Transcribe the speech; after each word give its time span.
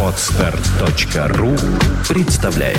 Отстар.ру 0.00 1.56
представляет. 2.08 2.78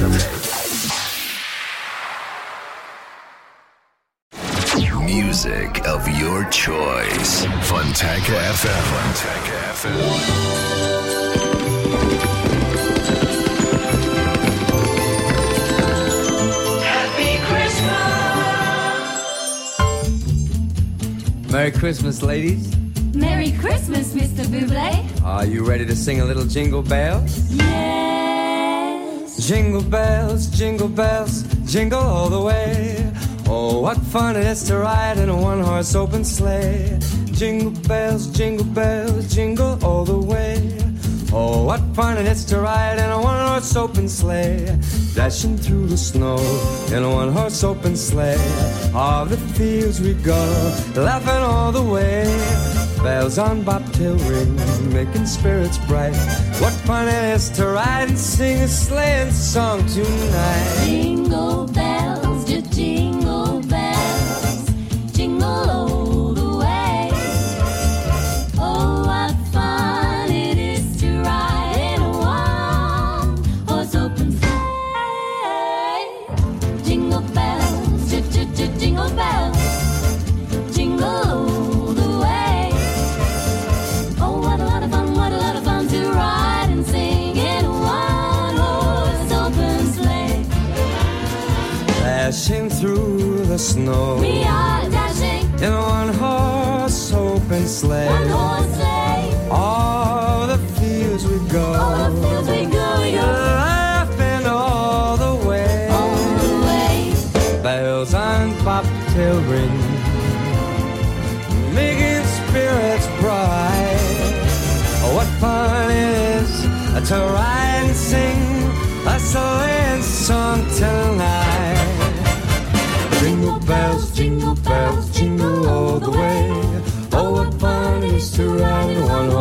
Music 5.06 5.82
of 5.86 6.08
your 6.18 6.46
choice. 6.50 7.46
Fontanka 7.64 8.40
FM 8.56 8.84
Fontanka 8.88 9.60
FM 9.76 11.06
Happy 16.84 17.38
Christmas. 17.50 18.02
Merry 21.52 21.72
Christmas 21.72 22.22
ladies. 22.22 22.68
Christmas, 23.86 24.16
Mr. 24.16 24.46
Buble. 24.48 25.24
Are 25.24 25.46
you 25.46 25.64
ready 25.64 25.86
to 25.86 25.96
sing 25.96 26.20
a 26.20 26.26
little 26.26 26.46
jingle 26.46 26.82
bells? 26.82 27.54
Yes. 27.54 29.48
Jingle 29.48 29.84
bells, 29.84 30.48
jingle 30.48 30.88
bells, 30.88 31.44
jingle 31.66 32.00
all 32.00 32.28
the 32.30 32.42
way. 32.42 33.14
Oh, 33.48 33.82
what 33.82 33.98
fun 33.98 34.38
it 34.38 34.46
is 34.48 34.64
to 34.64 34.80
ride 34.80 35.20
in 35.20 35.30
a 35.30 35.36
one 35.40 35.62
horse 35.62 35.94
open 35.94 36.26
sleigh. 36.26 36.98
Jingle 37.26 37.70
bells, 37.88 38.26
jingle 38.36 38.66
bells, 38.66 39.32
jingle 39.32 39.78
all 39.86 40.04
the 40.04 40.18
way. 40.18 40.80
Oh, 41.32 41.66
what 41.66 41.82
fun 41.94 42.18
it 42.18 42.26
is 42.26 42.44
to 42.46 42.62
ride 42.62 42.98
in 42.98 43.12
a 43.12 43.22
one 43.22 43.48
horse 43.48 43.76
open 43.76 44.10
sleigh. 44.10 44.66
Dashing 45.14 45.58
through 45.58 45.86
the 45.88 45.98
snow 45.98 46.40
in 46.92 47.04
a 47.04 47.10
one 47.10 47.32
horse 47.32 47.64
open 47.64 47.96
sleigh. 47.96 48.42
All 48.96 49.28
the 49.28 49.38
fields 49.54 50.02
we 50.02 50.16
go, 50.16 50.42
laughing 50.96 51.44
all 51.44 51.72
the 51.72 51.84
way. 51.84 52.75
Bells 53.06 53.38
on 53.38 53.62
bobtail 53.62 54.18
ring, 54.28 54.56
making 54.92 55.28
spirits 55.28 55.78
bright. 55.86 56.16
What 56.60 56.74
fun 56.88 57.08
it 57.08 57.36
is 57.36 57.52
to 57.52 57.68
ride 57.68 58.10
and 58.10 58.18
sing 58.18 58.64
a 58.64 58.68
sleighing 58.68 59.30
song 59.30 59.86
tonight. 59.86 60.86
Jingle 60.86 61.68
bells, 61.68 61.95
the 93.56 93.60
snow 93.60 94.18
We 94.20 94.44
are 94.44 94.90
dashing 94.90 95.46
in 95.64 95.72
a 95.72 95.82
one 95.82 96.14
horse 96.16 97.14
open 97.14 97.66
sleigh. 97.66 98.10
one 98.10 98.28
horse 98.28 98.76
sleigh. 98.76 98.95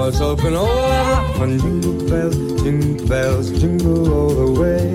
Horse 0.05 0.21
open. 0.21 0.53
What 0.53 1.37
fun! 1.37 1.59
Jingle 1.59 2.09
bells, 2.09 2.63
jingle 2.63 3.09
bells, 3.09 3.61
jingle 3.61 4.13
all 4.13 4.35
the 4.35 4.61
way. 4.61 4.95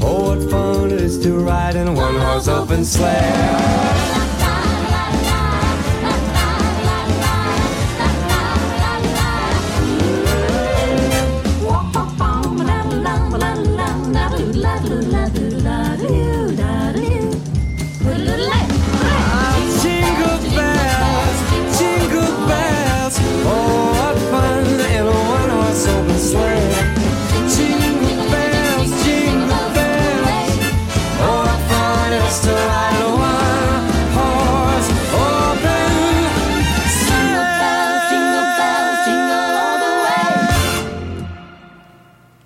Oh, 0.00 0.36
what 0.36 0.50
fun 0.50 0.92
it 0.92 1.00
is 1.00 1.18
to 1.24 1.32
ride 1.38 1.74
in 1.74 1.88
a 1.88 1.92
one 1.92 2.14
horse 2.14 2.46
open 2.46 2.84
sleigh. 2.84 4.23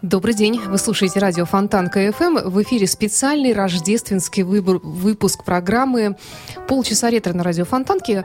Добрый 0.08 0.32
день, 0.32 0.58
вы 0.58 0.78
слушаете 0.78 1.20
радио 1.20 1.44
Фонтан 1.44 1.90
КФМ. 1.90 2.48
В 2.48 2.62
эфире 2.62 2.86
специальный 2.86 3.52
рождественский 3.52 4.42
выбор, 4.42 4.78
выпуск 4.78 5.44
программы 5.44 6.16
«Полчаса 6.66 7.10
ретро» 7.10 7.34
на 7.34 7.44
радио 7.44 7.66
Фонтанке, 7.66 8.24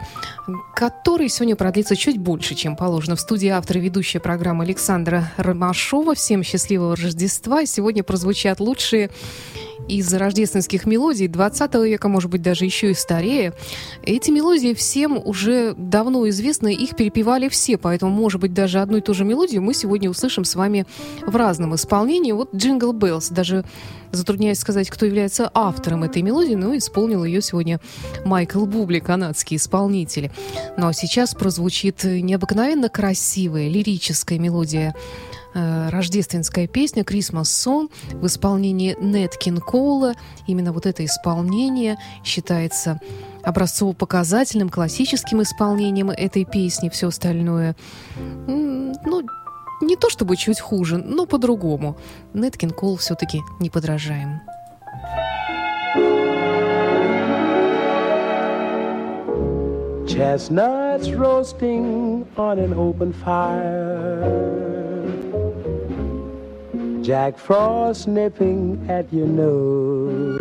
который 0.78 1.28
сегодня 1.28 1.58
продлится 1.58 1.98
чуть 1.98 2.18
больше, 2.18 2.56
чем 2.56 2.78
положено. 2.78 3.18
В 3.18 3.20
студии 3.20 3.50
автор 3.50 3.80
и 3.80 3.82
ведущая 3.82 4.22
программы 4.22 4.64
Александра 4.64 5.34
Ромашова. 5.36 6.16
Всем 6.16 6.42
счастливого 6.42 6.96
Рождества. 6.96 7.66
Сегодня 7.66 8.02
прозвучат 8.02 8.62
лучшие 8.62 9.10
из 9.88 10.14
рождественских 10.14 10.86
мелодий 10.86 11.28
20 11.28 11.74
века, 11.76 12.08
может 12.08 12.30
быть, 12.30 12.42
даже 12.42 12.66
еще 12.66 12.92
и 12.92 12.94
старее. 12.94 13.54
Эти 14.04 14.32
мелодии 14.32 14.74
всем 14.74 15.22
уже 15.24 15.74
давно 15.78 16.28
известны, 16.30 16.74
их 16.74 16.96
перепевали 16.96 17.50
все, 17.50 17.78
поэтому, 17.78 18.12
может 18.12 18.42
быть, 18.42 18.54
даже 18.54 18.80
одну 18.80 18.98
и 18.98 19.02
ту 19.02 19.14
же 19.14 19.26
мелодию 19.26 19.62
мы 19.62 19.74
сегодня 19.74 20.10
услышим 20.10 20.46
с 20.46 20.56
вами 20.56 20.86
в 21.26 21.36
разном 21.36 21.76
исполнении. 21.76 22.32
Вот 22.32 22.54
«Джингл 22.56 22.94
Беллс», 22.94 23.30
даже 23.30 23.64
затрудняюсь 24.12 24.60
сказать, 24.60 24.90
кто 24.90 25.06
является 25.06 25.50
автором 25.54 26.04
этой 26.04 26.22
мелодии, 26.22 26.54
но 26.54 26.78
исполнил 26.78 27.24
ее 27.24 27.42
сегодня 27.42 27.80
Майкл 28.26 28.66
Бубли, 28.66 29.00
канадский 29.00 29.58
исполнитель. 29.58 30.32
Ну 30.78 30.88
а 30.88 30.94
сейчас 30.94 31.34
прозвучит 31.34 32.04
необыкновенно 32.04 32.90
красивая 32.90 33.70
лирическая 33.70 34.40
мелодия 34.40 34.96
рождественская 35.53 36.68
песня 36.68 37.03
«Christmas 37.03 37.44
Song» 37.44 37.91
в 38.12 38.25
исполнении 38.25 38.96
Нет 39.00 39.38
Кин 39.38 39.59
Коула. 39.59 40.14
Именно 40.47 40.74
вот 40.74 40.86
это 40.86 41.06
исполнение 41.06 41.97
считается 42.24 43.00
образцово-показательным, 43.44 44.69
классическим 44.69 45.42
исполнением 45.42 46.09
этой 46.09 46.46
песни. 46.46 46.90
Все 46.90 47.08
остальное, 47.09 47.75
ну, 48.47 49.22
не 49.81 49.96
то 49.96 50.09
чтобы 50.09 50.38
чуть 50.38 50.59
хуже, 50.59 50.97
но 50.97 51.25
по-другому. 51.25 51.97
Нет 52.34 52.58
Кин 52.58 52.72
Коул 52.72 52.97
все-таки 52.97 53.42
не 53.59 53.69
подражаем. 53.69 54.42
Chestnuts 60.06 61.09
roasting 61.18 62.25
on 62.38 62.59
an 62.59 62.74
open 62.74 63.13
fire. 63.13 64.73
Jack 67.04 67.38
Frost 67.38 68.08
nipping 68.08 68.90
at 68.90 69.12
your 69.12 69.28
nose. 69.28 70.40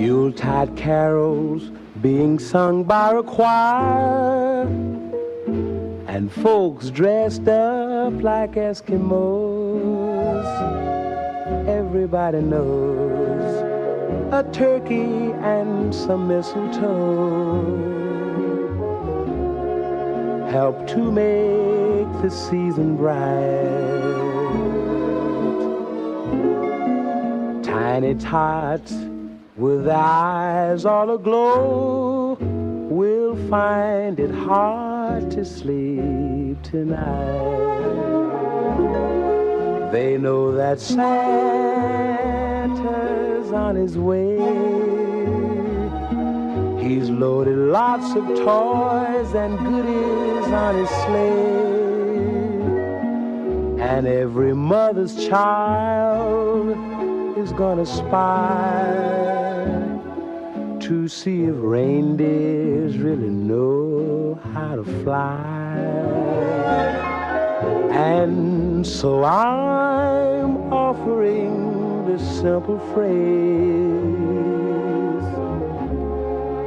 Yuletide 0.00 0.74
carols 0.78 1.70
being 2.00 2.38
sung 2.38 2.84
by 2.84 3.12
a 3.12 3.22
choir. 3.22 4.62
And 6.08 6.32
folks 6.32 6.88
dressed 6.88 7.46
up 7.48 8.14
like 8.22 8.52
Eskimos. 8.52 10.46
Everybody 11.68 12.40
knows 12.40 13.62
a 14.32 14.42
turkey 14.52 15.32
and 15.42 15.94
some 15.94 16.28
mistletoe 16.28 17.90
help 20.50 20.86
to 20.86 21.12
make 21.12 21.81
the 22.20 22.30
season 22.30 22.96
bright. 22.96 24.02
Tiny 27.62 28.14
tots 28.16 28.92
with 29.56 29.88
eyes 29.88 30.84
all 30.84 31.10
aglow 31.14 32.36
will 32.90 33.36
find 33.48 34.18
it 34.20 34.30
hard 34.30 35.30
to 35.30 35.44
sleep 35.44 36.60
tonight. 36.62 37.82
They 39.92 40.16
know 40.18 40.52
that 40.52 40.80
Santa's 40.80 41.02
on 43.52 43.76
his 43.76 43.96
way. 43.98 44.38
He's 46.82 47.10
loaded 47.10 47.58
lots 47.58 48.14
of 48.16 48.26
toys 48.26 49.34
and 49.34 49.58
goodies 49.58 50.46
on 50.52 50.76
his 50.76 50.88
sleigh. 50.88 51.71
And 53.82 54.06
every 54.06 54.54
mother's 54.54 55.26
child 55.26 56.70
is 57.36 57.52
gonna 57.52 57.84
spy 57.84 58.82
to 60.80 61.08
see 61.08 61.44
if 61.44 61.54
reindeers 61.58 62.96
really 62.98 63.28
know 63.28 64.38
how 64.54 64.76
to 64.76 64.84
fly. 65.02 65.36
And 67.90 68.86
so 68.86 69.24
I'm 69.24 70.72
offering 70.72 72.06
this 72.06 72.22
simple 72.40 72.78
phrase 72.94 73.22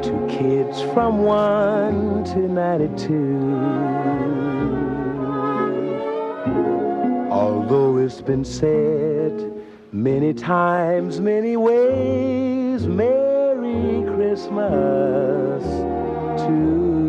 to 0.05 0.27
kids 0.29 0.81
from 0.93 1.23
1 1.23 2.23
to 2.25 2.39
92. 2.39 4.24
Although 7.45 7.97
it's 7.97 8.21
been 8.21 8.43
said 8.43 9.53
many 9.91 10.33
times, 10.33 11.21
many 11.21 11.55
ways, 11.55 12.87
Merry 12.87 14.03
Christmas 14.15 15.63
to 16.41 16.49
you. 16.49 17.04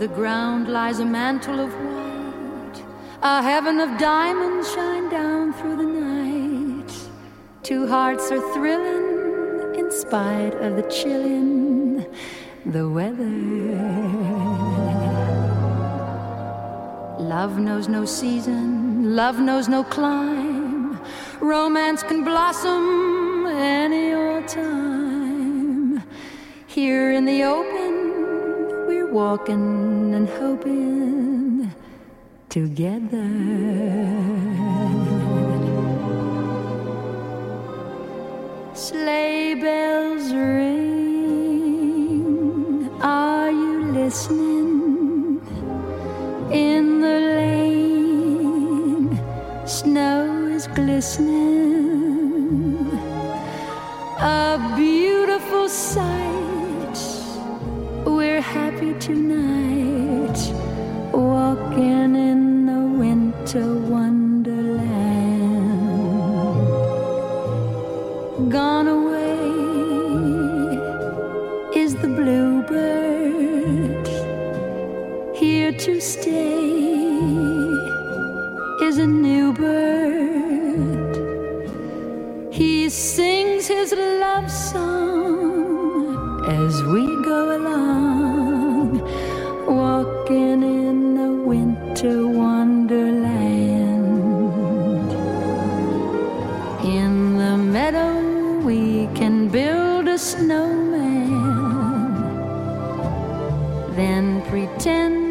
The 0.00 0.08
ground 0.08 0.66
lies 0.66 0.98
a 0.98 1.04
mantle 1.04 1.60
of 1.60 1.70
white. 1.74 2.82
A 3.20 3.42
heaven 3.42 3.80
of 3.80 3.98
diamonds 3.98 4.72
shine 4.72 5.10
down 5.10 5.52
through 5.52 5.76
the 5.76 5.90
night. 6.08 6.90
Two 7.62 7.86
hearts 7.86 8.32
are 8.32 8.40
thrilling 8.54 9.74
in 9.78 9.90
spite 9.90 10.54
of 10.54 10.76
the 10.76 10.84
chilling, 10.84 12.06
the 12.64 12.88
weather. 12.88 13.36
Love 17.18 17.58
knows 17.58 17.86
no 17.86 18.06
season, 18.06 19.14
love 19.14 19.38
knows 19.38 19.68
no 19.68 19.84
clime. 19.84 20.98
Romance 21.40 22.02
can 22.02 22.24
blossom 22.24 23.44
any 23.44 24.14
old 24.14 24.48
time. 24.48 26.02
Here 26.66 27.12
in 27.12 27.26
the 27.26 27.42
open, 27.42 27.89
walking 29.12 30.14
and 30.14 30.28
hoping 30.28 31.72
together. 32.48 33.28
Sleigh 38.74 39.54
bells 39.54 40.32
ring. 40.32 40.90
Are 43.02 43.50
you 43.50 43.92
listening? 43.92 45.40
In 46.52 47.00
the 47.00 47.20
lane, 47.38 49.18
snow 49.66 50.46
is 50.46 50.68
glistening. 50.68 51.50
A 54.20 54.74
beautiful 54.76 55.68
sight. 55.68 56.19
Tonight, 59.10 59.59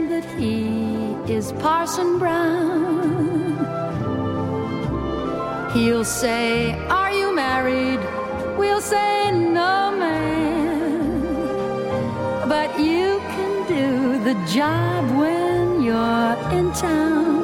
that 0.10 0.26
he 0.40 1.14
is 1.32 1.52
Parson 1.54 2.20
Brown. 2.20 3.58
He'll 5.74 6.06
say, 6.06 6.74
Are 6.88 7.12
you 7.12 7.36
married? 7.36 8.00
We'll 8.58 8.82
say, 8.82 9.32
No, 9.32 9.96
man. 9.98 11.10
But 12.48 12.80
you 12.80 13.20
can 13.36 13.54
do 13.68 14.24
the 14.24 14.36
job 14.48 15.02
when 15.18 15.84
you're 15.84 16.36
in 16.58 16.72
town. 16.74 17.39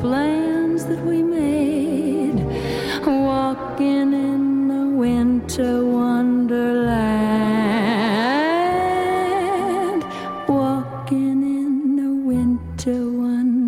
Plans 0.00 0.84
that 0.86 1.04
we 1.04 1.22
made, 1.22 2.40
walking 3.06 4.12
in 4.14 4.68
the 4.68 4.86
winter 4.96 5.84
wonderland, 5.84 6.84
walking 10.48 11.42
in 11.42 11.96
the 11.96 12.10
winter 12.24 13.00
wonderland. 13.20 13.60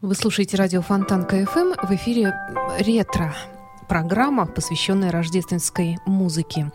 Вы 0.00 0.14
слушаете 0.14 0.56
радио 0.56 0.82
Фонтан 0.82 1.24
КФМ. 1.24 1.74
В 1.86 1.90
эфире 1.92 2.34
ретро. 2.80 3.32
Программа, 3.88 4.46
посвященная 4.46 5.10
рождественской 5.12 5.98
музыке. 6.04 6.70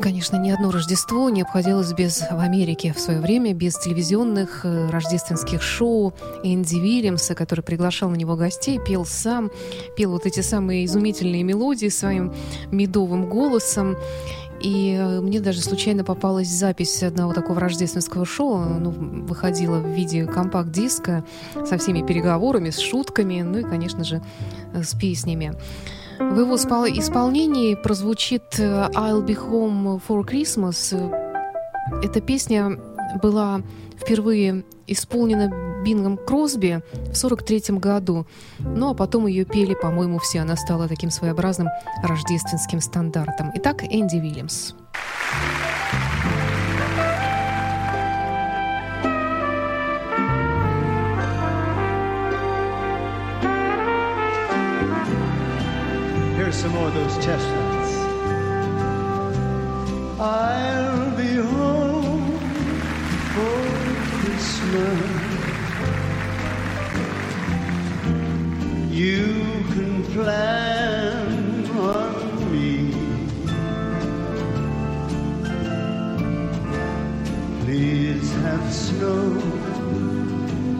Конечно, 0.00 0.36
ни 0.36 0.50
одно 0.50 0.70
Рождество 0.70 1.30
не 1.30 1.42
обходилось 1.42 1.92
без 1.92 2.20
в 2.20 2.38
Америке 2.38 2.92
в 2.92 3.00
свое 3.00 3.20
время, 3.20 3.54
без 3.54 3.78
телевизионных 3.78 4.64
э, 4.64 4.88
рождественских 4.90 5.62
шоу 5.62 6.14
Энди 6.42 6.76
Вильямса, 6.76 7.34
который 7.34 7.62
приглашал 7.62 8.10
на 8.10 8.16
него 8.16 8.36
гостей, 8.36 8.78
пел 8.78 9.04
сам, 9.04 9.50
пел 9.96 10.12
вот 10.12 10.26
эти 10.26 10.40
самые 10.40 10.84
изумительные 10.84 11.42
мелодии 11.42 11.88
своим 11.88 12.34
медовым 12.70 13.28
голосом. 13.28 13.96
И 14.60 14.96
э, 14.98 15.20
мне 15.20 15.40
даже 15.40 15.60
случайно 15.60 16.04
попалась 16.04 16.48
запись 16.48 17.02
одного 17.02 17.32
такого 17.32 17.60
рождественского 17.60 18.24
шоу. 18.24 18.56
Оно 18.56 18.90
выходило 18.90 19.78
в 19.78 19.88
виде 19.88 20.26
компакт-диска 20.26 21.24
со 21.66 21.78
всеми 21.78 22.06
переговорами, 22.06 22.70
с 22.70 22.78
шутками, 22.78 23.42
ну 23.42 23.58
и, 23.58 23.62
конечно 23.62 24.04
же, 24.04 24.22
э, 24.72 24.82
с 24.82 24.94
песнями. 24.94 25.54
В 26.18 26.40
его 26.40 26.56
спол- 26.56 26.86
исполнении 26.86 27.74
прозвучит 27.74 28.58
э, 28.58 28.88
«I'll 28.94 29.24
be 29.24 29.36
home 29.36 30.00
for 30.06 30.24
Christmas». 30.24 30.94
Эта 32.02 32.20
песня 32.20 32.78
была 33.22 33.60
впервые 33.98 34.64
исполнена 34.86 35.82
Бингом 35.84 36.16
Кросби 36.16 36.82
в 37.10 37.14
43 37.14 37.76
году. 37.78 38.26
Ну, 38.58 38.90
а 38.90 38.94
потом 38.94 39.26
ее 39.26 39.44
пели, 39.44 39.74
по-моему, 39.74 40.18
все. 40.18 40.40
Она 40.40 40.56
стала 40.56 40.88
таким 40.88 41.10
своеобразным 41.10 41.68
рождественским 42.02 42.80
стандартом. 42.80 43.52
Итак, 43.54 43.84
Энди 43.84 44.16
Вильямс. 44.16 44.72
Here's 44.72 45.55
some 56.66 56.74
more 56.74 56.88
of 56.88 56.94
those 56.94 57.16
chestnuts. 57.24 57.92
I'll 60.18 61.10
be 61.16 61.34
home 61.36 62.38
for 63.34 63.58
Christmas. 64.18 65.00
You 68.90 69.26
can 69.74 69.92
plan 70.14 71.66
on 71.70 72.14
me. 72.52 72.74
Please 77.60 78.28
have 78.46 78.66
snow 78.74 79.22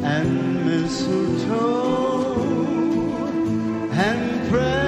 and 0.02 0.66
mistletoe 0.66 2.34
and 3.92 4.50
presents 4.50 4.85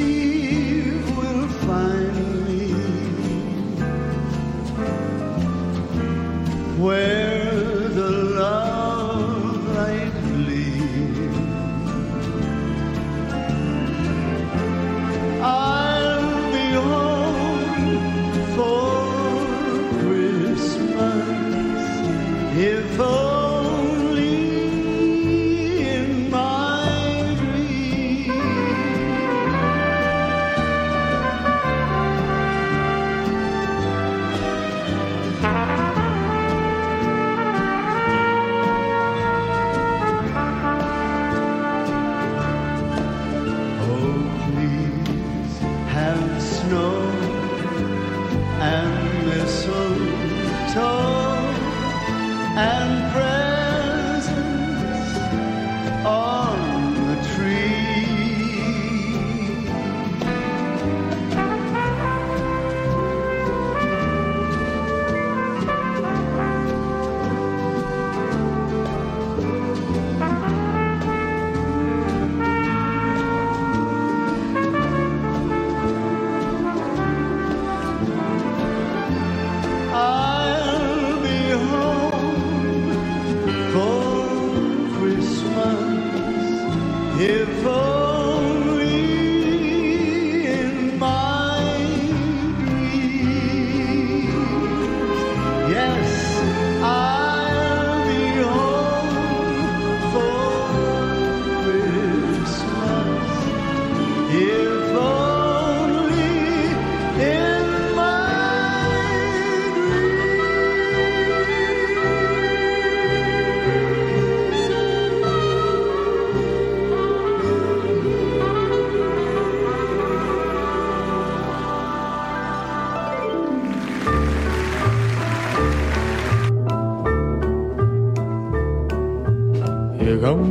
Christmas 0.00 0.29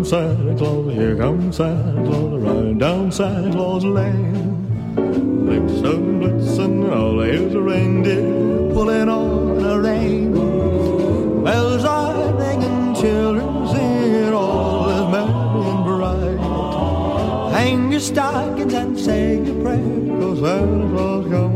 Santa 0.09 0.55
Claus, 0.57 0.91
here 0.91 1.15
comes 1.15 1.57
Santa 1.57 2.03
Claus, 2.03 2.41
riding 2.41 2.79
down 2.79 3.11
Santa 3.11 3.51
Claus 3.51 3.85
Lane. 3.85 4.95
Blitzen, 4.95 6.19
blitzen, 6.19 6.91
all 6.91 7.19
here's 7.19 7.53
a 7.53 7.61
reindeer 7.61 8.73
pulling 8.73 9.07
on 9.07 9.63
a 9.63 9.79
rein. 9.79 10.33
Bells 11.43 11.85
are 11.85 12.33
ringing, 12.33 12.95
children 12.95 13.67
singing, 13.67 14.33
all 14.33 14.89
is 14.89 15.11
merry 15.11 15.69
and 15.73 15.85
bright. 15.85 17.51
Hang 17.53 17.91
your 17.91 18.01
stockings 18.01 18.73
and 18.73 18.99
say 18.99 19.45
your 19.45 19.61
prayers, 19.61 20.39
Santa 20.39 20.89
Claus 20.89 21.27
comes. 21.29 21.48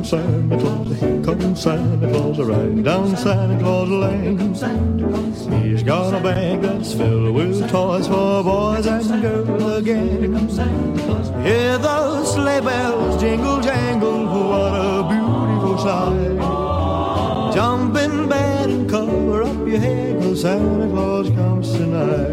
Comes 0.00 0.08
Santa 0.08 0.58
Claus, 0.58 0.98
comes 1.26 1.60
Santa 1.62 2.08
Claus, 2.10 2.38
riding 2.38 2.82
down 2.82 3.14
Santa 3.18 3.62
Claus 3.62 3.90
Lane. 3.90 4.38
He's 5.62 5.82
got 5.82 6.14
a 6.14 6.20
bag 6.22 6.62
that's 6.62 6.94
filled 6.94 7.34
with 7.34 7.70
toys 7.70 8.06
for 8.08 8.42
boys 8.42 8.86
and 8.86 9.20
girls 9.20 9.76
again. 9.76 10.48
Hear 11.44 11.76
those 11.76 12.32
sleigh 12.32 12.60
bells 12.60 13.20
jingle 13.20 13.60
jangle, 13.60 14.24
what 14.24 14.72
a 14.72 15.06
beautiful 15.06 15.76
sight. 15.76 17.54
Jump 17.54 17.94
in 17.98 18.26
bed 18.26 18.70
and 18.70 18.88
cover 18.88 19.42
up 19.42 19.68
your 19.68 19.80
head, 19.80 20.18
cause 20.22 20.40
Santa 20.40 20.88
Claus 20.88 21.28
comes 21.28 21.72
tonight. 21.72 22.29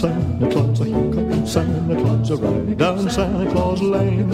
Santa 0.00 0.48
Claus, 0.50 0.78
here 0.78 1.12
comes 1.12 1.52
Santa 1.52 1.94
Claus, 1.94 2.30
a 2.30 2.36
ride 2.38 2.78
down 2.78 3.10
Santa 3.10 3.50
Claus 3.52 3.82
Lane. 3.82 4.30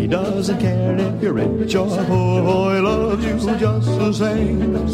He 0.00 0.08
doesn't 0.08 0.58
care 0.58 0.96
if 0.98 1.22
you're 1.22 1.32
rich 1.32 1.76
or 1.76 1.86
poor, 2.06 2.42
oh, 2.42 2.74
he 2.74 2.80
loves 2.80 3.24
you 3.24 3.38
just 3.56 3.86
the 3.86 4.12
same. 4.12 4.88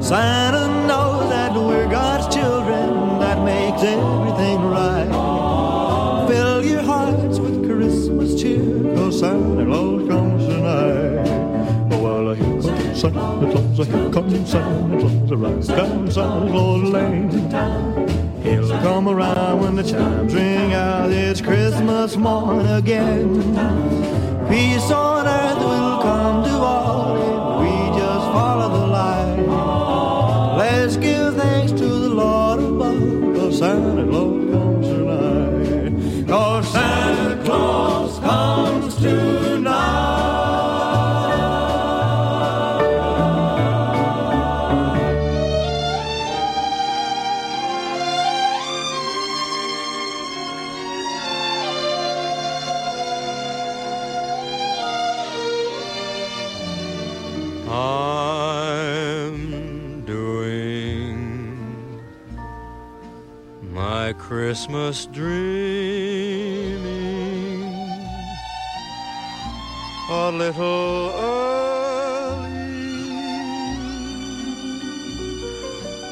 Santa 0.00 0.86
knows 0.86 1.28
that 1.30 1.52
we're 1.52 1.88
God's 1.90 2.32
children, 2.32 3.18
that 3.18 3.44
makes 3.44 3.82
everything 3.82 4.62
right. 4.62 6.28
Fill 6.28 6.64
your 6.64 6.82
hearts 6.82 7.40
with 7.40 7.66
Christmas 7.66 8.40
cheer, 8.40 8.94
cause 8.94 9.18
Santa 9.18 9.64
Claus 9.64 10.08
comes 10.08 10.46
tonight. 10.46 11.26
Oh, 11.90 12.02
well, 12.04 12.34
here 12.34 12.44
comes 12.44 13.00
Santa 13.00 13.50
Claus, 13.50 13.88
here 13.88 14.10
comes 14.12 14.48
Santa 14.48 14.96
Claus, 15.00 15.30
a 15.32 15.36
ride 15.36 15.66
down 15.66 16.08
Santa 16.08 16.50
Claus 16.52 16.82
Lane. 16.84 18.29
He'll 18.42 18.68
come 18.80 19.08
around 19.08 19.60
when 19.60 19.76
the 19.76 19.82
chimes 19.82 20.34
ring 20.34 20.72
out. 20.72 21.10
It's 21.10 21.40
Christmas 21.40 22.16
morn 22.16 22.66
again. 22.66 23.34
Peace 24.48 24.90
on 24.90 25.26
earth 25.26 25.58
will 25.58 26.02
come 26.02 26.44
to 26.44 26.50
all 26.50 27.16
if 27.16 27.60
we 27.60 27.98
just 27.98 28.26
follow 28.32 28.68
the 28.78 28.86
light. 28.86 30.56
Let's 30.56 30.96
give 30.96 31.36
thanks 31.36 31.72
to 31.72 31.86
the 31.86 32.08
Lord 32.08 32.60
above. 32.60 33.54
Santa 33.54 33.99
Christmas 64.50 65.06
dreaming 65.06 66.82
a 70.10 70.32
little 70.32 71.12
early 71.14 72.48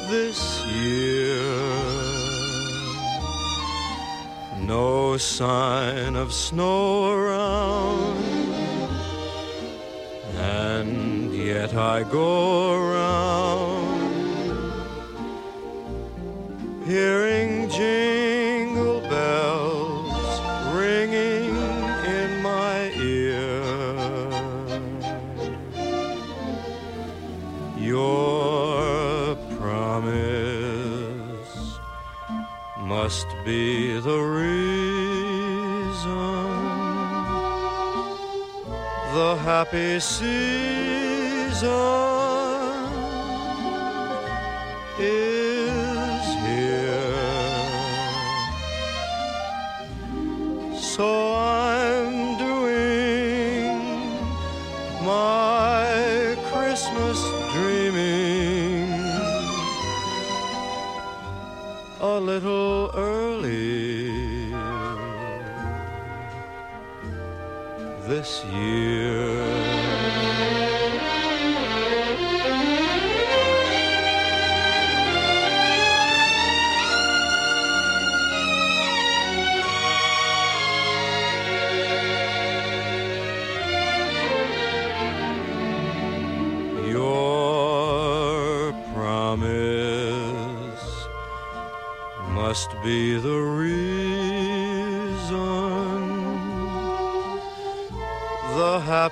this 0.09 0.65
year. 0.67 1.43
No 4.61 5.17
sign 5.17 6.15
of 6.15 6.31
snow 6.31 7.11
around 7.11 8.23
and 10.37 11.33
yet 11.35 11.73
I 11.75 12.03
go 12.03 12.71
around 12.71 13.99
hearing 16.85 17.67
jingle 17.69 18.08
happy 39.59 39.99
season 39.99 41.59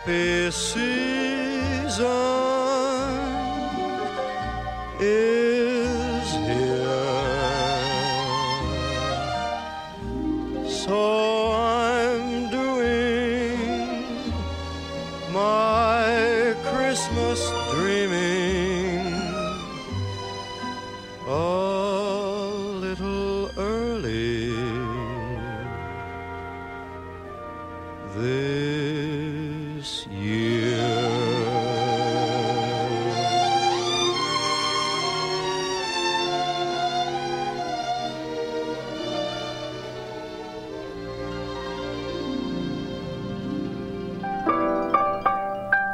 the 0.08 0.50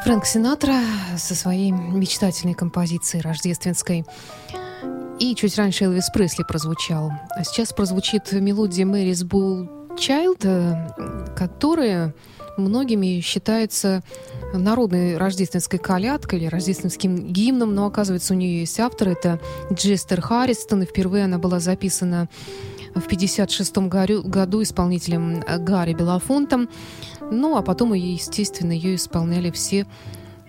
Фрэнк 0.04 0.26
Синатра 0.26 0.82
со 1.18 1.34
своей 1.34 1.72
мечтательной 1.72 2.56
композицией 2.56 3.22
рождественской. 3.24 4.04
И 5.18 5.34
чуть 5.34 5.58
раньше 5.58 5.86
Элвис 5.86 6.10
Пресли 6.10 6.44
прозвучал. 6.44 7.10
А 7.30 7.46
сейчас 7.46 7.72
прозвучит 7.72 8.34
мелодия 8.34 8.86
Мэрис 8.86 9.24
Булл 9.24 9.70
Чайлд, 9.98 10.44
э, 10.44 11.30
которая 11.38 12.14
многими 12.58 13.22
считается 13.22 14.04
народной 14.54 15.16
рождественской 15.16 15.80
колядкой 15.80 16.40
или 16.40 16.48
рождественским 16.48 17.32
гимном, 17.32 17.74
но 17.74 17.86
оказывается 17.86 18.34
у 18.34 18.38
нее 18.38 18.60
есть 18.60 18.82
автор, 18.82 19.08
это 19.08 19.40
Джестер 19.72 20.20
Харристон, 20.20 20.84
и 20.84 20.86
впервые 20.86 21.24
она 21.24 21.38
была 21.38 21.62
записана 21.62 22.28
в 22.94 23.06
1956 23.06 23.78
году 24.28 24.62
исполнителем 24.62 25.44
Гарри 25.60 25.94
Белофонтом. 25.94 26.70
Ну, 27.32 27.58
а 27.58 27.62
потом, 27.62 27.94
естественно, 27.94 28.72
ее 28.72 28.96
исполняли 28.96 29.52
все, 29.52 29.86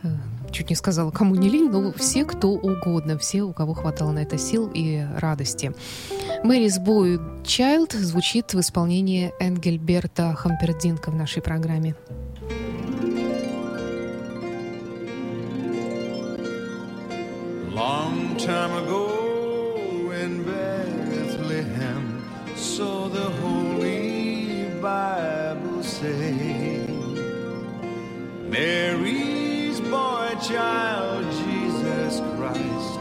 э, 0.03 0.09
чуть 0.51 0.71
не 0.71 0.77
сказала, 0.77 1.11
кому 1.11 1.35
не 1.35 1.49
лень, 1.49 1.71
но 1.71 1.93
все, 1.93 2.25
кто 2.25 2.51
угодно, 2.51 3.19
все, 3.19 3.43
у 3.43 3.53
кого 3.53 3.75
хватало 3.75 4.13
на 4.13 4.21
это 4.21 4.39
сил 4.39 4.71
и 4.73 5.05
радости. 5.17 5.73
Мэрис 6.43 6.79
Бой 6.79 7.21
Чайлд 7.45 7.93
звучит 7.93 8.55
в 8.55 8.61
исполнении 8.61 9.33
Энгельберта 9.41 10.35
Хампердинка 10.35 11.11
в 11.11 11.17
нашей 11.17 11.43
программе. 11.43 11.95
Long 17.75 18.37
time 18.37 18.73
ago 18.85 20.13
in 20.13 20.45
Bethlehem, 20.45 22.23
so 22.57 23.09
the 23.09 23.29
Holy 23.43 24.69
Bible 24.81 25.83
say. 25.83 26.54
Child, 30.49 31.25
Jesus 31.47 32.21
Christ, 32.37 33.01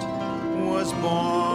was 0.64 0.94
born 0.94 1.53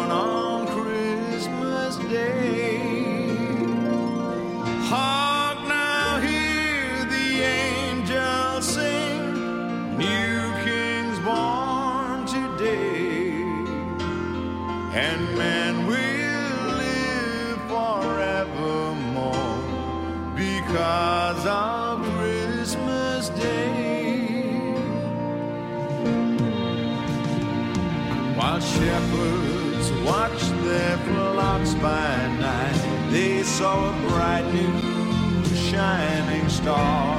saw 33.59 33.91
a 33.91 34.09
bright 34.09 34.47
new 34.53 35.45
shining 35.57 36.49
star 36.49 37.19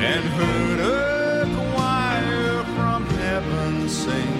and 0.00 0.24
heard 0.24 0.80
a 0.80 1.44
choir 1.74 2.64
from 2.74 3.04
heaven 3.18 3.86
sing. 3.86 4.35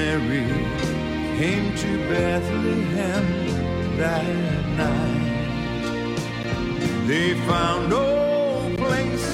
Mary 0.00 0.46
came 1.36 1.68
to 1.76 1.90
Bethlehem 2.08 3.26
that 3.98 4.66
night. 4.82 5.36
They 7.06 7.34
found 7.50 7.90
no 7.90 8.74
place 8.78 9.26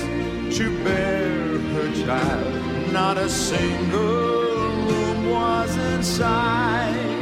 to 0.58 0.64
bear 0.82 1.58
her 1.74 1.88
child, 2.04 2.92
not 2.92 3.16
a 3.16 3.28
single 3.28 4.56
room 4.88 5.30
was 5.30 5.70
inside. 5.92 7.12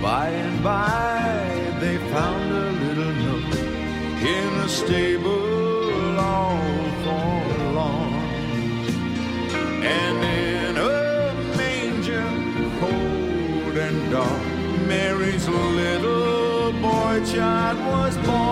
By 0.00 0.28
and 0.30 0.58
by, 0.64 1.76
they 1.82 1.98
found 2.14 2.50
a 2.64 2.70
little 2.84 3.14
nook 3.24 3.50
in 4.38 4.50
a 4.66 4.68
stable. 4.68 5.47
God 17.38 17.76
was 17.86 18.16
born. 18.26 18.47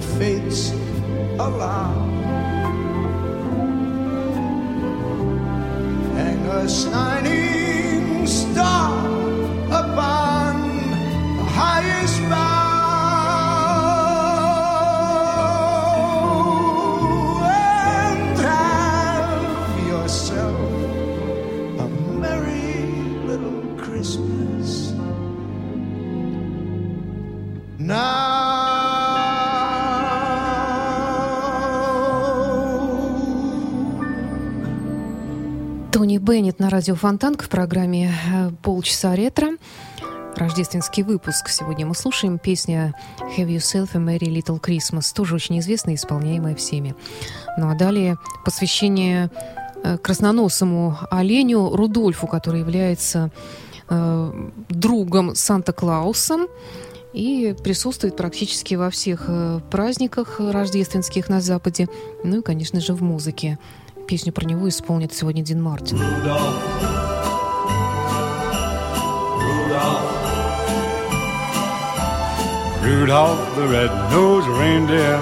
the 0.00 0.06
fates 0.18 0.70
allow. 1.40 1.92
Hang 6.14 6.46
a 6.46 6.68
sign 6.68 7.27
Беннет 36.28 36.58
на 36.58 36.68
радио 36.68 36.94
Фонтанка 36.94 37.46
в 37.46 37.48
программе 37.48 38.12
э, 38.30 38.50
«Полчаса 38.62 39.16
ретро». 39.16 39.52
Рождественский 40.36 41.02
выпуск. 41.02 41.48
Сегодня 41.48 41.86
мы 41.86 41.94
слушаем 41.94 42.38
песня 42.38 42.92
«Have 43.38 43.48
Yourself 43.48 43.92
a 43.94 43.98
Merry 43.98 44.28
Little 44.28 44.60
Christmas», 44.60 45.14
тоже 45.14 45.34
очень 45.36 45.58
известная 45.60 45.94
исполняемая 45.94 46.54
всеми. 46.54 46.94
Ну 47.56 47.70
а 47.70 47.74
далее 47.74 48.18
посвящение 48.44 49.30
э, 49.82 49.96
красноносому 49.96 50.98
оленю 51.10 51.74
Рудольфу, 51.74 52.26
который 52.26 52.60
является 52.60 53.30
э, 53.88 54.50
другом 54.68 55.34
Санта-Клауса 55.34 56.46
и 57.14 57.56
присутствует 57.64 58.18
практически 58.18 58.74
во 58.74 58.90
всех 58.90 59.24
э, 59.28 59.60
праздниках 59.70 60.40
рождественских 60.40 61.30
на 61.30 61.40
Западе, 61.40 61.88
ну 62.22 62.40
и, 62.40 62.42
конечно 62.42 62.80
же, 62.80 62.92
в 62.92 63.02
музыке. 63.02 63.58
Песню 64.07 64.31
про 64.33 64.45
него 64.45 64.67
исполнит 64.69 65.13
сегодня 65.13 65.43
Дин 65.43 65.61
Мартин. 65.61 65.99
Rudolph 72.83 73.55
the 73.55 73.67
red-nosed 73.67 74.47
reindeer 74.49 75.17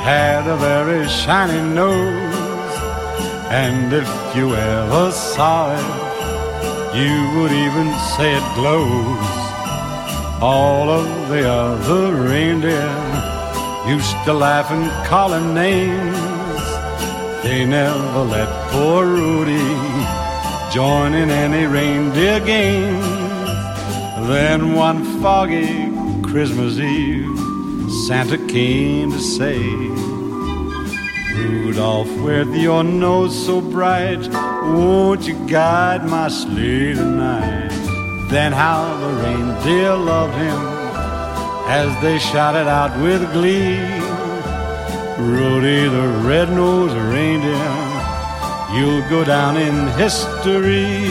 had 0.00 0.46
a 0.46 0.56
very 0.56 1.06
shiny 1.06 1.60
nose, 1.74 2.74
and 3.50 3.92
if 3.92 4.08
you 4.34 4.54
ever 4.54 5.12
saw 5.12 5.74
it, 5.76 6.96
you 6.96 7.14
would 7.36 7.52
even 7.52 7.92
say 8.16 8.34
it 8.34 8.54
glows. 8.54 9.42
All 10.40 10.88
of 10.88 11.28
the 11.28 11.48
other 11.48 12.14
reindeer 12.14 12.90
used 13.86 14.16
to 14.24 14.32
laugh 14.32 14.70
and 14.70 14.90
call 15.06 15.32
him 15.34 15.54
names. 15.54 16.35
They 17.43 17.65
never 17.65 18.23
let 18.23 18.49
poor 18.71 19.05
Rudy 19.05 19.57
join 20.73 21.13
in 21.13 21.29
any 21.29 21.65
reindeer 21.65 22.39
games. 22.39 23.05
Then 24.27 24.73
one 24.73 25.03
foggy 25.21 25.91
Christmas 26.23 26.77
Eve, 26.77 27.39
Santa 28.07 28.37
came 28.47 29.11
to 29.11 29.19
say, 29.19 29.57
Rudolph, 31.37 32.11
with 32.21 32.53
your 32.55 32.83
nose 32.83 33.45
so 33.45 33.61
bright, 33.61 34.27
won't 34.73 35.27
you 35.27 35.35
guide 35.47 36.03
my 36.05 36.27
sleigh 36.27 36.95
tonight? 36.95 37.69
Then 38.29 38.51
how 38.51 38.97
the 38.97 39.13
reindeer 39.23 39.95
loved 39.95 40.35
him 40.35 40.77
as 41.69 42.01
they 42.01 42.17
shouted 42.17 42.67
out 42.67 42.99
with 43.01 43.31
glee. 43.31 43.96
Rudy 45.19 45.89
the 45.89 46.07
red-nosed 46.23 46.95
reindeer, 46.95 47.73
you'll 48.75 49.01
go 49.09 49.23
down 49.23 49.57
in 49.57 49.87
history. 49.97 51.09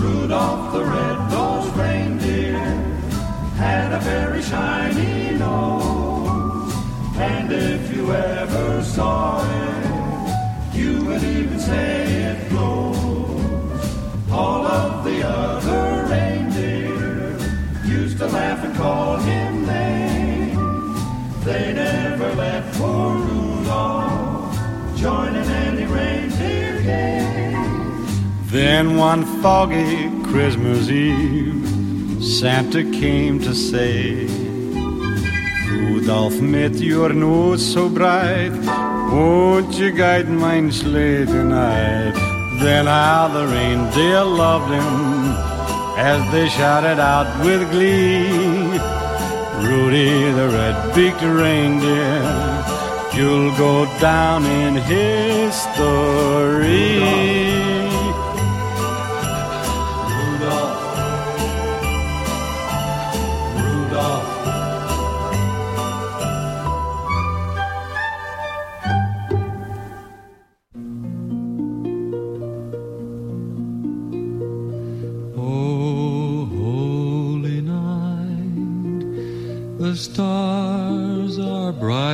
Rudolph 0.00 0.72
the 0.72 0.82
red-nosed 0.82 1.76
reindeer 1.76 2.58
had 3.56 3.92
a 3.92 4.00
very 4.00 4.40
shiny 4.40 5.36
nose, 5.36 6.72
and 7.16 7.52
if 7.52 7.94
you 7.94 8.10
ever 8.14 8.82
saw 8.82 9.44
it, 9.44 10.74
you 10.74 11.04
would 11.04 11.22
even 11.22 11.60
say 11.60 12.06
it 12.30 12.48
glows. 12.48 12.96
All 14.30 14.64
of 14.66 15.04
the 15.04 15.22
other 15.28 16.06
reindeer 16.08 17.36
used 17.84 18.16
to 18.16 18.26
laugh 18.28 18.64
and 18.64 18.74
call 18.74 19.18
him 19.18 19.66
names. 19.66 21.44
They 21.44 21.72
never 21.74 22.21
Then 28.72 28.88
one 28.96 29.24
foggy 29.42 30.08
Christmas 30.30 30.88
Eve, 30.88 32.24
Santa 32.24 32.82
came 32.82 33.38
to 33.40 33.54
say, 33.54 34.26
Rudolph, 35.68 36.40
met 36.40 36.76
your 36.76 37.12
nose 37.12 37.62
so 37.62 37.90
bright, 37.90 38.52
won't 39.12 39.74
you 39.74 39.92
guide 39.92 40.30
my 40.30 40.70
sleigh 40.70 41.26
tonight? 41.26 42.14
Then 42.62 42.86
how 42.86 43.28
the 43.28 43.46
reindeer 43.46 44.24
loved 44.24 44.70
him 44.72 45.36
as 45.98 46.20
they 46.32 46.48
shouted 46.48 46.98
out 46.98 47.28
with 47.44 47.70
glee. 47.72 48.78
Rudy 49.68 50.32
the 50.38 50.48
red-beaked 50.48 51.20
reindeer, 51.20 52.22
you'll 53.14 53.54
go 53.58 53.84
down 54.00 54.46
in 54.46 54.76
history. 54.96 56.12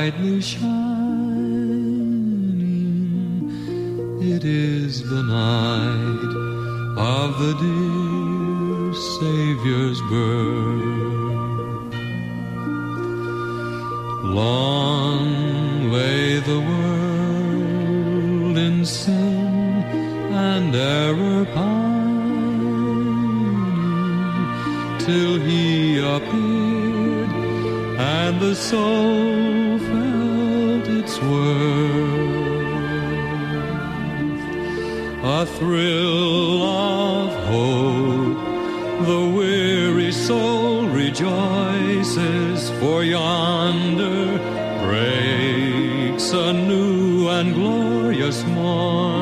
Brightly 0.09 0.41
shining. 0.41 0.69
It 4.21 4.43
is 4.43 5.07
the 5.07 5.21
night 5.21 6.33
of 6.97 7.37
the 7.39 7.53
dear 7.63 8.93
Savior's 8.93 10.01
birth. 10.09 11.93
Long 14.23 15.91
lay 15.91 16.39
the 16.39 16.59
world 16.59 18.57
in 18.57 18.85
sin 18.85 19.83
and 20.33 20.75
error 20.75 21.45
pining 21.53 22.79
till 24.99 25.39
he 25.39 25.99
appeared 25.99 27.29
and 27.99 28.39
the 28.39 28.55
soul 28.55 29.39
worth. 31.21 32.39
A 35.21 35.45
thrill 35.45 36.63
of 36.63 37.29
hope, 37.45 39.05
the 39.05 39.23
weary 39.37 40.11
soul 40.11 40.87
rejoices, 40.87 42.69
for 42.79 43.03
yonder 43.03 44.37
breaks 44.85 46.31
a 46.31 46.53
new 46.53 47.27
and 47.27 47.53
glorious 47.53 48.43
morn. 48.45 49.18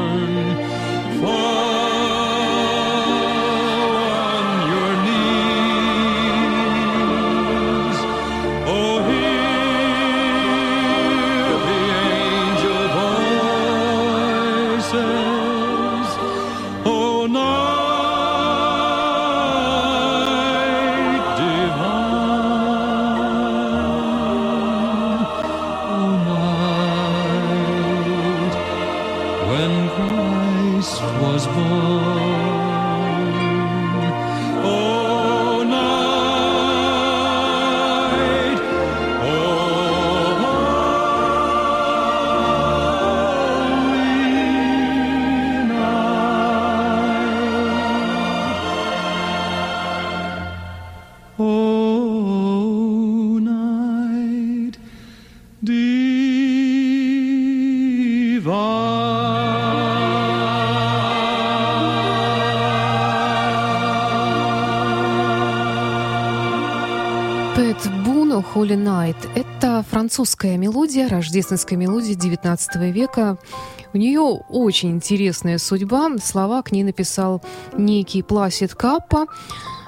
Пэт 67.57 67.89
Буно 68.05 68.45
«Holy 68.53 68.77
Night»— 68.77 69.15
это 69.35 69.83
французская 69.89 70.57
мелодия, 70.57 71.09
рождественская 71.09 71.75
мелодия 71.75 72.13
XIX 72.13 72.91
века. 72.91 73.39
У 73.93 73.97
нее 73.97 74.19
очень 74.21 74.91
интересная 74.91 75.57
судьба. 75.57 76.19
Слова 76.21 76.61
к 76.61 76.71
ней 76.71 76.83
написал 76.83 77.41
некий 77.75 78.21
Пласид 78.21 78.75
Каппа 78.75 79.25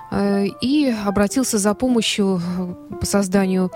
э, 0.09 0.47
и 0.61 0.91
обратился 1.05 1.59
за 1.59 1.75
помощью 1.75 2.41
по 2.99 3.05
созданию 3.05 3.71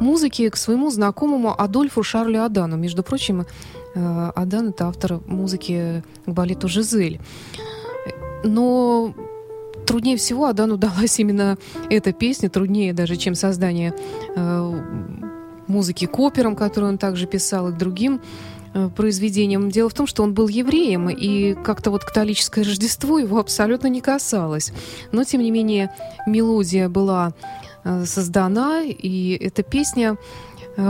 музыки 0.00 0.48
к 0.48 0.56
своему 0.56 0.90
знакомому 0.90 1.54
Адольфу 1.56 2.02
Шарлю 2.02 2.42
Адану. 2.42 2.76
Между 2.76 3.04
прочим, 3.04 3.46
э, 3.94 4.30
Адан— 4.34 4.68
это 4.70 4.88
автор 4.88 5.20
музыки 5.24 6.02
к 6.26 6.30
балету 6.30 6.66
«Жизель». 6.66 7.20
Но 8.42 9.14
труднее 9.86 10.16
всего 10.16 10.46
Адану 10.46 10.76
далась 10.76 11.18
именно 11.18 11.56
эта 11.88 12.12
песня, 12.12 12.50
труднее 12.50 12.92
даже, 12.92 13.16
чем 13.16 13.34
создание 13.34 13.94
э, 14.34 14.82
музыки 15.66 16.06
к 16.06 16.18
операм, 16.18 16.56
которую 16.56 16.92
он 16.92 16.98
также 16.98 17.26
писал, 17.26 17.68
и 17.68 17.72
к 17.72 17.78
другим 17.78 18.20
э, 18.74 18.88
произведениям. 18.94 19.70
Дело 19.70 19.88
в 19.88 19.94
том, 19.94 20.06
что 20.06 20.22
он 20.22 20.34
был 20.34 20.48
евреем, 20.48 21.08
и 21.08 21.54
как-то 21.54 21.90
вот 21.90 22.04
католическое 22.04 22.64
Рождество 22.64 23.18
его 23.18 23.38
абсолютно 23.38 23.86
не 23.86 24.00
касалось. 24.00 24.72
Но, 25.12 25.24
тем 25.24 25.40
не 25.40 25.50
менее, 25.50 25.90
мелодия 26.26 26.88
была 26.88 27.32
э, 27.84 28.04
создана, 28.04 28.82
и 28.82 29.36
эта 29.40 29.62
песня 29.62 30.18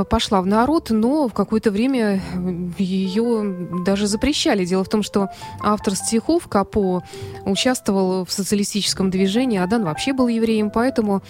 пошла 0.09 0.41
в 0.41 0.47
народ, 0.47 0.91
но 0.91 1.29
в 1.29 1.33
какое-то 1.33 1.71
время 1.71 2.21
ее 2.79 3.69
даже 3.85 4.07
запрещали. 4.07 4.65
Дело 4.65 4.85
в 4.85 4.89
том, 4.89 5.03
что 5.03 5.29
автор 5.63 5.95
стихов 5.95 6.49
Капо 6.49 7.03
участвовал 7.45 8.25
в 8.25 8.33
социалистическом 8.33 9.11
движении, 9.11 9.59
Адан 9.59 9.85
вообще 9.85 10.13
был 10.13 10.29
евреем, 10.29 10.71
поэтому 10.71 11.23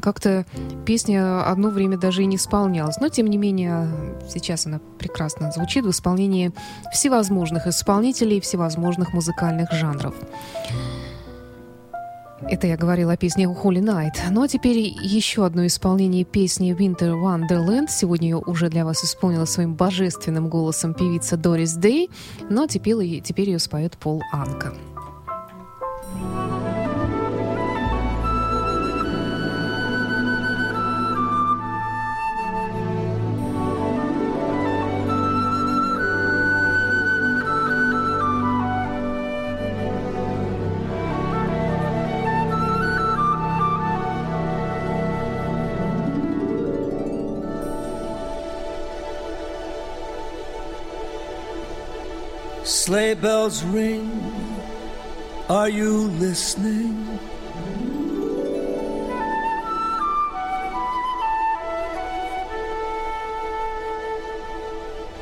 как-то 0.00 0.46
песня 0.86 1.46
одно 1.46 1.68
время 1.68 1.98
даже 1.98 2.22
и 2.22 2.26
не 2.26 2.36
исполнялась. 2.36 2.98
Но, 3.00 3.08
тем 3.08 3.26
не 3.26 3.38
менее, 3.38 3.88
сейчас 4.28 4.66
она 4.66 4.80
прекрасно 4.98 5.52
звучит 5.52 5.84
в 5.84 5.90
исполнении 5.90 6.52
всевозможных 6.92 7.66
исполнителей, 7.66 8.40
всевозможных 8.40 9.12
музыкальных 9.12 9.70
жанров. 9.72 10.14
Это 12.48 12.66
я 12.66 12.76
говорила 12.76 13.12
о 13.12 13.16
песне 13.16 13.44
«Holy 13.44 13.80
Night». 13.80 14.16
Ну 14.30 14.42
а 14.42 14.48
теперь 14.48 14.78
еще 14.78 15.46
одно 15.46 15.66
исполнение 15.66 16.24
песни 16.24 16.74
«Winter 16.74 17.12
Wonderland». 17.14 17.86
Сегодня 17.88 18.28
ее 18.28 18.36
уже 18.38 18.68
для 18.68 18.84
вас 18.84 19.04
исполнила 19.04 19.44
своим 19.44 19.74
божественным 19.74 20.48
голосом 20.48 20.94
певица 20.94 21.36
Дорис 21.36 21.74
Дэй, 21.74 22.10
но 22.50 22.66
теперь, 22.66 23.20
теперь 23.20 23.50
ее 23.50 23.58
споет 23.58 23.96
Пол 23.96 24.22
Анка. 24.32 24.74
Sleigh 52.92 53.14
bells 53.14 53.64
ring. 53.64 54.04
Are 55.48 55.70
you 55.70 56.08
listening? 56.20 57.18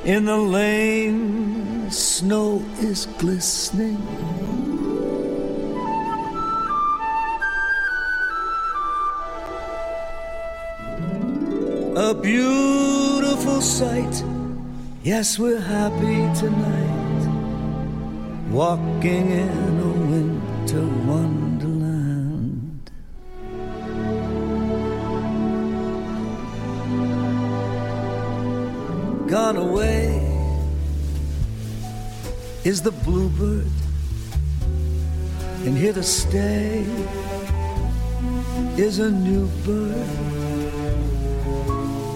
In 0.05 0.25
the 0.25 0.37
lane, 0.37 1.89
snow 1.93 2.61
is 2.81 3.07
glistening. 3.21 4.03
A 11.97 12.15
beautiful 12.15 13.61
sight. 13.61 14.25
Yes, 15.05 15.39
we're 15.39 15.61
happy 15.61 16.19
tonight. 16.37 17.00
Walking 18.51 19.31
in 19.31 19.79
a 19.79 19.93
winter 20.11 20.87
wonderland. 21.07 22.91
Gone 29.29 29.57
away 29.57 30.27
is 32.65 32.83
the 32.83 32.91
bluebird, 32.91 33.71
and 35.65 35.79
here 35.79 35.93
to 35.93 36.03
stay 36.03 36.85
is 38.77 38.99
a 38.99 39.11
new 39.11 39.47
bird. 39.65 40.09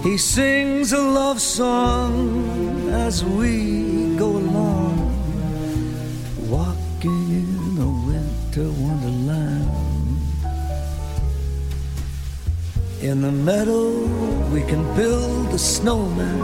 He 0.03 0.17
sings 0.17 0.91
a 0.91 0.99
love 1.01 1.39
song 1.39 2.89
as 2.91 3.23
we 3.23 4.15
go 4.17 4.27
along, 4.27 4.44
winter 8.55 8.71
wonderland. 8.81 9.69
In 13.01 13.21
the 13.21 13.31
meadow, 13.31 13.89
we 14.53 14.61
can 14.61 14.83
build 14.95 15.53
a 15.53 15.57
snowman, 15.57 16.39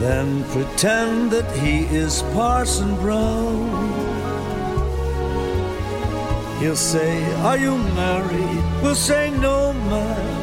then 0.00 0.44
pretend 0.50 1.30
that 1.30 1.48
he 1.58 1.84
is 1.84 2.22
Parson 2.34 2.94
Brown. 2.96 3.70
He'll 6.60 6.76
say, 6.76 7.22
Are 7.42 7.56
you 7.56 7.76
married? 7.78 8.82
We'll 8.82 8.94
say, 8.94 9.30
No, 9.30 9.72
man. 9.72 10.38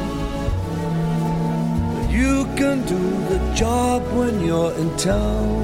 But 1.94 2.10
you 2.10 2.44
can 2.56 2.86
do 2.86 2.98
the 3.28 3.54
job 3.54 4.02
when 4.16 4.44
you're 4.44 4.72
in 4.72 4.96
town, 4.96 5.60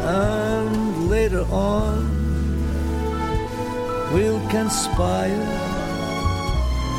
and 0.00 1.10
later 1.10 1.44
on, 1.50 2.05
we'll 4.12 4.40
conspire 4.48 5.46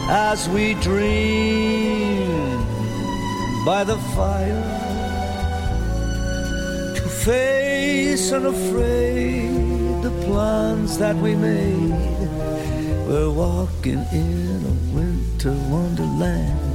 as 0.09 0.47
we 0.49 0.73
dream 0.75 2.27
by 3.65 3.83
the 3.83 3.97
fire 4.15 4.63
to 6.95 7.01
face 7.01 8.31
unafraid 8.31 9.51
the 10.01 10.11
plans 10.25 10.97
that 10.97 11.15
we 11.15 11.35
made. 11.35 11.91
We're 13.07 13.31
walking 13.31 14.05
in 14.11 14.63
a 14.65 14.95
winter 14.95 15.51
wonderland. 15.69 16.66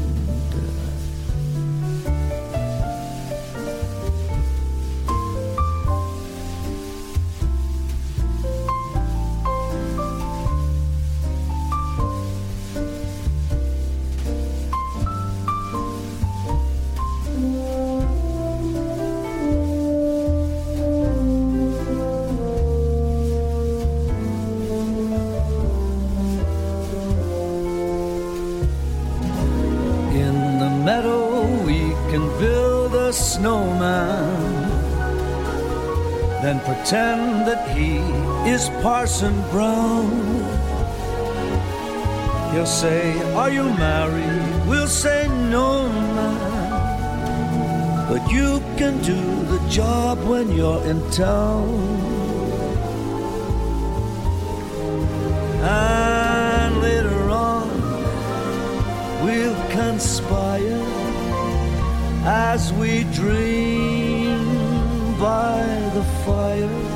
He 37.71 37.97
is 38.51 38.69
Parson 38.83 39.35
Brown. 39.51 40.11
He'll 42.53 42.67
say, 42.67 43.19
Are 43.35 43.51
you 43.51 43.65
married? 43.65 44.69
We'll 44.69 44.87
say, 44.87 45.29
No, 45.51 45.89
man. 45.89 46.53
But 48.09 48.31
you 48.31 48.61
can 48.77 49.01
do 49.03 49.21
the 49.53 49.61
job 49.71 50.19
when 50.25 50.53
you're 50.53 50.85
in 50.85 51.01
town. 51.11 52.13
And 55.63 56.83
later 56.83 57.31
on, 57.31 57.71
we'll 59.25 59.71
conspire 59.71 60.85
as 62.25 62.73
we 62.75 63.05
dream 63.15 64.39
by 65.19 65.63
the 65.95 66.05
fire 66.25 66.92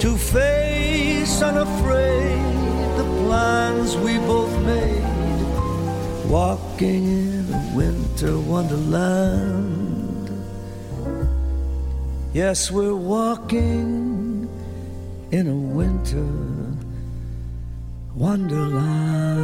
to 0.00 0.16
face 0.16 1.42
unafraid 1.42 2.38
the 2.96 3.04
plans 3.24 3.96
we 3.96 4.16
both 4.18 4.52
made. 4.64 5.02
Walking 6.30 7.04
in 7.08 7.52
a 7.52 7.72
winter 7.74 8.38
wonderland. 8.38 10.30
Yes, 12.32 12.70
we're 12.70 12.94
walking 12.94 14.48
in 15.32 15.48
a 15.48 15.56
winter 15.56 16.28
wonderland. 18.14 19.38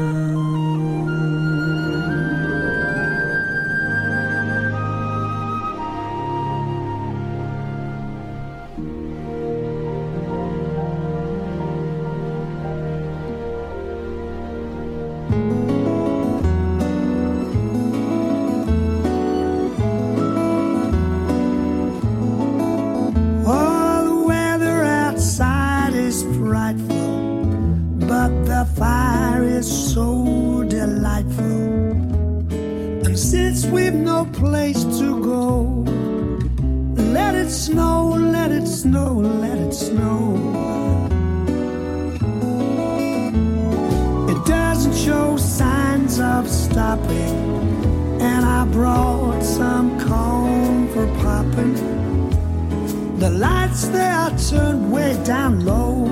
Popping. 51.55 53.19
The 53.19 53.31
lights 53.31 53.89
they 53.89 54.07
are 54.07 54.37
turned 54.37 54.93
way 54.93 55.21
down 55.25 55.65
low. 55.65 56.05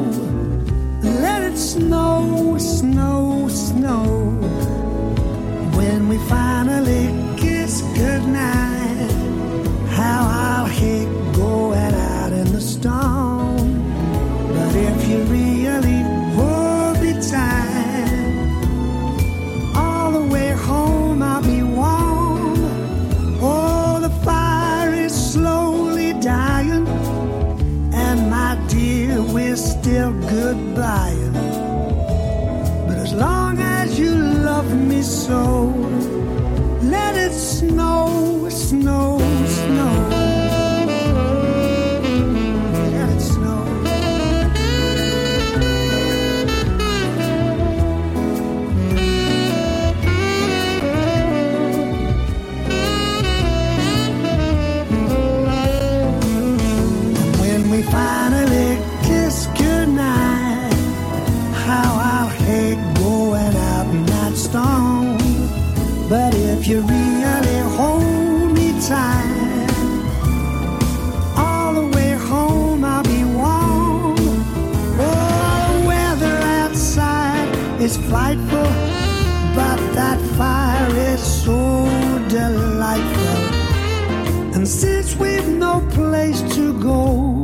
Let 1.02 1.42
it 1.42 1.56
snow, 1.56 2.56
snow, 2.58 3.48
snow. 3.48 4.04
When 5.76 6.08
we 6.08 6.18
finally 6.28 7.06
kiss 7.36 7.82
goodnight, 7.96 9.10
how 9.90 10.28
I'll 10.30 10.66
hate 10.66 11.08
going 11.34 11.94
out 11.94 12.32
in 12.32 12.52
the 12.52 12.60
storm. 12.60 13.82
But 14.54 14.76
if 14.76 15.08
you 15.08 15.18
so, 35.32 35.81
is 77.82 77.96
frightful, 77.96 78.70
but 79.56 79.78
that 79.94 80.18
fire 80.38 80.96
is 80.96 81.20
so 81.20 81.84
delightful. 82.28 83.42
And 84.54 84.68
since 84.68 85.16
we've 85.16 85.48
no 85.48 85.84
place 85.90 86.42
to 86.54 86.80
go, 86.80 87.42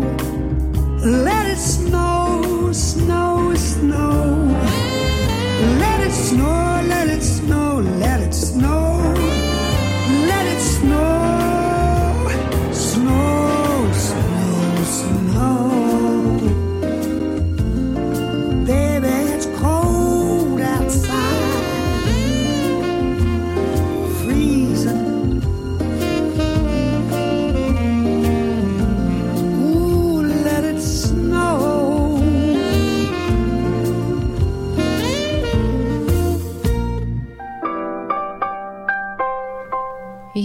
let 1.05 1.47
it 1.47 1.57
snow, 1.57 2.71
snow, 2.73 3.53
snow. 3.57 4.57
Let 5.81 6.07
it 6.07 6.13
snow, 6.13 6.83
let 6.87 7.09
it 7.09 7.23
snow, 7.23 7.81
let 7.81 8.01
it 8.01 8.03
snow. 8.03 8.18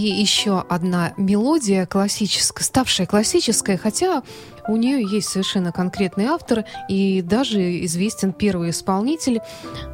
Еще 0.08 0.64
одна 0.68 1.12
мелодия 1.16 1.86
классическая, 1.86 2.64
ставшая 2.64 3.06
классической, 3.06 3.76
хотя 3.76 4.22
у 4.68 4.76
нее 4.76 5.04
есть 5.04 5.28
совершенно 5.28 5.72
конкретный 5.72 6.26
автор 6.26 6.64
и 6.88 7.22
даже 7.22 7.84
известен 7.84 8.32
первый 8.32 8.70
исполнитель. 8.70 9.40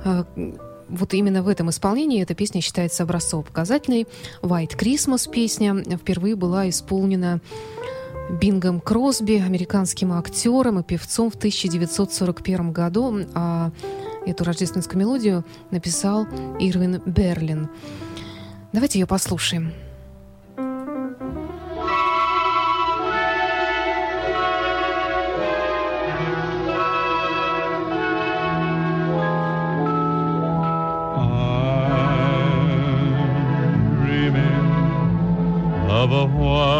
Э, 0.05 0.25
Вот 0.89 1.15
именно 1.15 1.45
в 1.45 1.49
этом 1.49 1.71
исполнении 1.71 2.21
эта 2.21 2.35
песня 2.35 2.61
считается 2.61 3.05
образцово-показательной. 3.05 4.09
«White 4.43 4.77
Christmas» 4.77 5.31
песня 5.31 5.77
впервые 5.97 6.35
была 6.35 6.69
исполнена 6.69 7.41
Бингом 8.41 8.81
Кросби, 8.81 9.35
американским 9.35 10.13
актером 10.13 10.81
и 10.81 10.83
певцом 10.83 11.31
в 11.31 11.37
1941 11.37 12.73
году. 12.73 13.21
А 13.35 13.71
эту 14.27 14.45
рождественскую 14.45 14.99
мелодию 14.99 15.45
написал 15.71 16.27
Ирвин 16.59 17.01
Берлин. 17.07 17.69
Давайте 18.73 18.99
ее 18.99 19.07
послушаем. 19.07 19.73
Of 36.01 36.13
a 36.13 36.25
white 36.25 36.80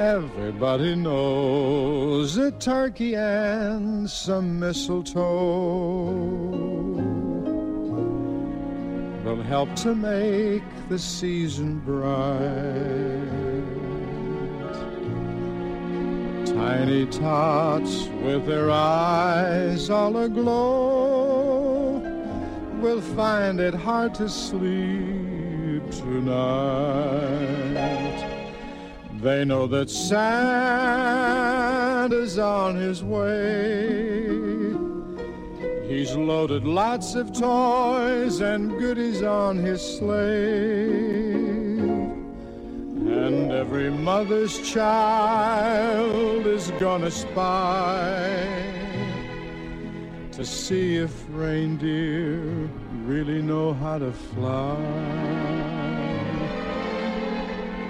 Everybody 0.00 0.96
knows 0.96 2.38
a 2.38 2.52
turkey 2.52 3.14
and 3.16 4.08
some 4.08 4.58
mistletoe 4.58 5.20
will 9.22 9.42
help 9.42 9.76
to 9.84 9.94
make 9.94 10.62
the 10.88 10.98
season 10.98 11.80
bright. 11.80 12.40
Tiny 16.46 17.04
tots 17.04 18.06
with 18.22 18.46
their 18.46 18.70
eyes 18.70 19.90
all 19.90 20.16
aglow 20.16 21.98
will 22.80 23.02
find 23.02 23.60
it 23.60 23.74
hard 23.74 24.14
to 24.14 24.30
sleep 24.30 25.90
tonight. 25.90 27.59
They 29.22 29.44
know 29.44 29.66
that 29.66 29.90
Santa's 29.90 31.18
on 32.38 32.76
his 32.76 33.04
way. 33.04 34.24
He's 35.86 36.16
loaded 36.16 36.64
lots 36.64 37.14
of 37.14 37.30
toys 37.38 38.40
and 38.40 38.78
goodies 38.78 39.22
on 39.22 39.58
his 39.58 39.82
sleigh. 39.98 41.32
And 43.26 43.52
every 43.52 43.90
mother's 43.90 44.58
child 44.72 46.46
is 46.46 46.70
gonna 46.78 47.10
spy 47.10 48.46
to 50.32 50.46
see 50.46 50.96
if 50.96 51.12
reindeer 51.28 52.70
really 53.04 53.42
know 53.42 53.74
how 53.74 53.98
to 53.98 54.12
fly. 54.12 55.79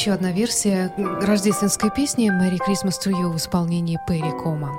Еще 0.00 0.12
одна 0.12 0.32
версия 0.32 0.90
рождественской 0.96 1.90
песни 1.90 2.30
«Merry 2.30 2.56
Christmas 2.56 2.94
to 3.04 3.12
You» 3.12 3.30
в 3.32 3.36
исполнении 3.36 3.98
Перри 4.08 4.30
Кома. 4.30 4.72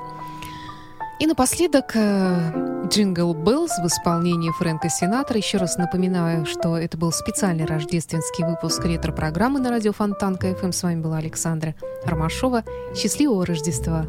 И 1.20 1.28
напоследок 1.28 1.96
«Джингл 1.96 3.36
Беллс» 3.36 3.78
в 3.78 3.86
исполнении 3.86 4.50
Фрэнка 4.58 4.90
Синатра. 4.90 5.38
Еще 5.38 5.60
раз 5.60 5.78
напоминаю, 5.78 6.48
что 6.48 6.76
это 6.76 6.98
был 6.98 7.12
специальный 7.12 7.66
рождественский 7.66 8.44
выпуск 8.44 8.84
ретро-программы 8.84 9.60
на 9.60 9.70
радио 9.70 9.94
Фонтан 9.94 10.38
КФМ. 10.38 10.72
С 10.72 10.82
вами 10.82 11.00
была 11.00 11.18
Александра 11.18 11.76
Ромашова. 12.04 12.64
Счастливого 12.96 13.46
Рождества! 13.46 14.08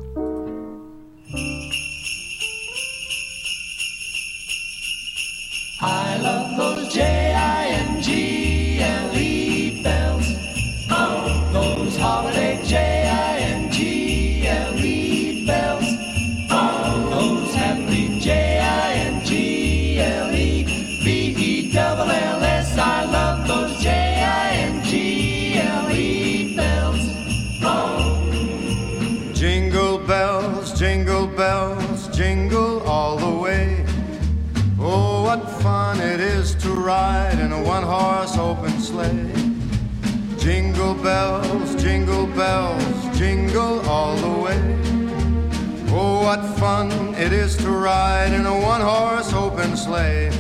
It 47.33 47.39
is 47.39 47.57
to 47.57 47.71
ride 47.71 48.33
in 48.33 48.45
a 48.45 48.61
one 48.61 48.81
horse 48.83 49.33
open 49.33 49.75
sleigh. 49.77 50.31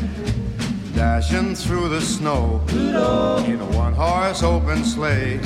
Dashing 0.95 1.55
through 1.55 1.89
the 1.89 2.01
snow 2.01 2.61
in 2.69 3.61
a 3.61 3.71
one 3.77 3.95
horse 3.95 4.43
open 4.43 4.85
sleigh. 4.85 5.41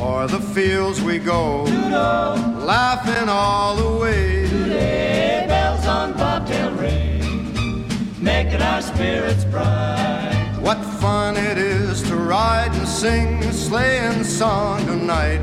O'er 0.00 0.28
the 0.28 0.40
fields 0.54 1.02
we 1.02 1.18
go, 1.18 1.64
laughing 1.64 3.28
all 3.28 3.74
the 3.74 4.00
way. 4.00 4.48
Today, 4.48 5.44
bells 5.48 5.86
on 5.86 6.12
bobtail 6.12 6.72
ring, 6.74 7.88
making 8.22 8.62
our 8.62 8.80
spirits 8.80 9.44
bright. 9.44 10.56
What 10.60 10.78
fun 11.00 11.36
it 11.36 11.58
is 11.58 12.02
to 12.04 12.14
ride 12.16 12.72
and 12.74 12.86
sing 12.86 13.42
a 13.42 13.52
sleighing 13.52 14.22
song 14.22 14.86
tonight. 14.86 15.42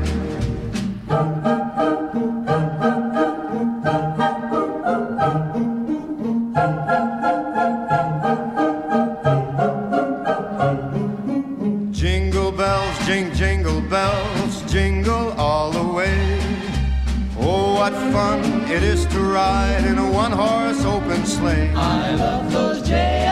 Is 18.86 19.04
to 19.06 19.18
ride 19.20 19.84
in 19.84 19.98
a 19.98 20.10
one 20.10 20.30
horse 20.30 20.84
open 20.84 21.26
sleigh. 21.26 21.72
I 21.74 22.14
love 22.14 22.52
those 22.52 22.86
J-I-N-G-L-E 22.86 23.25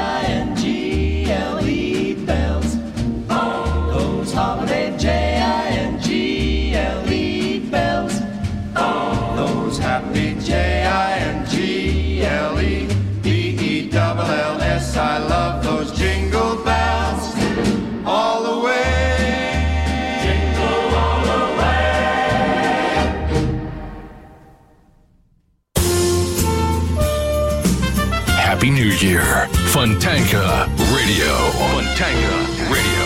Fontanka 29.75 30.69
Radio. 30.79 31.35
Fontanka 31.59 32.35
Radio. 32.71 33.03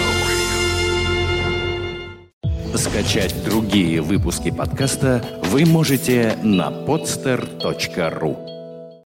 Скачать 2.77 3.35
другие 3.43 4.03
выпуски 4.03 4.51
подкаста 4.51 5.25
вы 5.45 5.64
можете 5.64 6.39
на 6.43 6.69
podster.ru 6.69 8.47